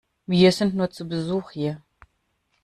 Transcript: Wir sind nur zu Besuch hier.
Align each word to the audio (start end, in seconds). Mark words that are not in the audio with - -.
Wir 0.25 0.51
sind 0.51 0.73
nur 0.73 0.89
zu 0.89 1.07
Besuch 1.07 1.51
hier. 1.51 1.83